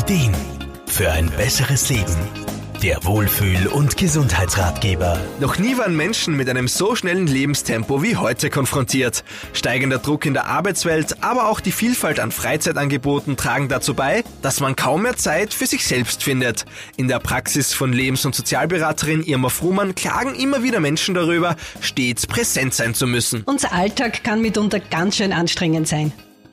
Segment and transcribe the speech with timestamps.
[0.00, 0.34] Ideen
[0.86, 2.16] für ein besseres Leben.
[2.82, 5.20] Der Wohlfühl- und Gesundheitsratgeber.
[5.40, 9.24] Noch nie waren Menschen mit einem so schnellen Lebenstempo wie heute konfrontiert.
[9.52, 14.60] Steigender Druck in der Arbeitswelt, aber auch die Vielfalt an Freizeitangeboten tragen dazu bei, dass
[14.60, 16.64] man kaum mehr Zeit für sich selbst findet.
[16.96, 22.26] In der Praxis von Lebens- und Sozialberaterin Irma Fruhmann klagen immer wieder Menschen darüber, stets
[22.26, 23.42] präsent sein zu müssen.
[23.44, 26.10] Unser Alltag kann mitunter ganz schön anstrengend sein.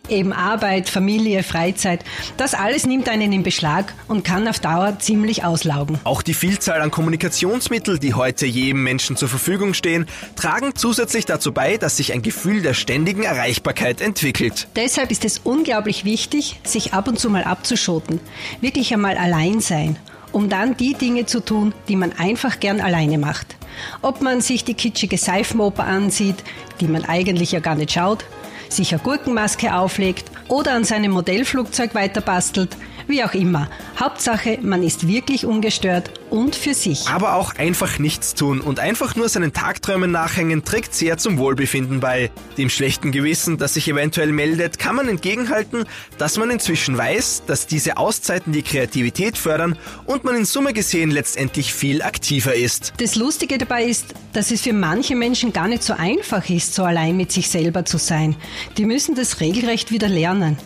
[0.09, 2.03] Eben Arbeit, Familie, Freizeit,
[2.37, 5.99] das alles nimmt einen in Beschlag und kann auf Dauer ziemlich auslaugen.
[6.03, 11.51] Auch die Vielzahl an Kommunikationsmitteln, die heute jedem Menschen zur Verfügung stehen, tragen zusätzlich dazu
[11.51, 14.67] bei, dass sich ein Gefühl der ständigen Erreichbarkeit entwickelt.
[14.75, 18.19] Deshalb ist es unglaublich wichtig, sich ab und zu mal abzuschotten,
[18.61, 19.97] wirklich einmal allein sein,
[20.31, 23.55] um dann die Dinge zu tun, die man einfach gern alleine macht.
[24.01, 26.37] Ob man sich die kitschige Seifenoper ansieht,
[26.79, 28.25] die man eigentlich ja gar nicht schaut,
[28.69, 33.69] sich eine Gurkenmaske auflegt oder an seinem Modellflugzeug weiterbastelt, wie auch immer.
[33.99, 37.07] Hauptsache, man ist wirklich ungestört und für sich.
[37.07, 41.99] Aber auch einfach nichts tun und einfach nur seinen Tagträumen nachhängen trägt sehr zum Wohlbefinden
[41.99, 42.31] bei.
[42.57, 45.85] Dem schlechten Gewissen, das sich eventuell meldet, kann man entgegenhalten,
[46.17, 51.11] dass man inzwischen weiß, dass diese Auszeiten die Kreativität fördern und man in Summe gesehen
[51.11, 52.93] letztendlich viel aktiver ist.
[52.97, 56.83] Das Lustige dabei ist, dass es für manche Menschen gar nicht so einfach ist, so
[56.83, 58.35] allein mit sich selber zu sein.
[58.77, 60.57] Die müssen das regelrecht wieder lernen.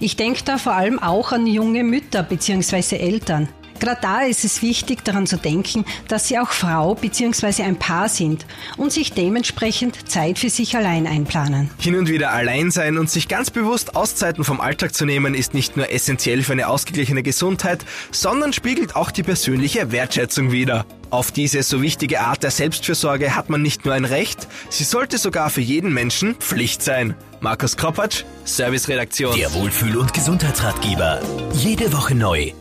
[0.00, 2.96] Ich denke da vor allem auch an junge Mütter bzw.
[2.96, 3.48] Eltern.
[3.78, 7.62] Gerade da ist es wichtig, daran zu denken, dass sie auch Frau bzw.
[7.62, 8.46] ein Paar sind
[8.76, 11.70] und sich dementsprechend Zeit für sich allein einplanen.
[11.78, 15.54] Hin und wieder allein sein und sich ganz bewusst Auszeiten vom Alltag zu nehmen, ist
[15.54, 20.86] nicht nur essentiell für eine ausgeglichene Gesundheit, sondern spiegelt auch die persönliche Wertschätzung wider.
[21.10, 25.18] Auf diese so wichtige Art der Selbstfürsorge hat man nicht nur ein Recht, sie sollte
[25.18, 27.14] sogar für jeden Menschen Pflicht sein.
[27.40, 29.36] Markus Kropatsch, Serviceredaktion.
[29.36, 31.20] Der Wohlfühl- und Gesundheitsratgeber.
[31.52, 32.52] Jede Woche neu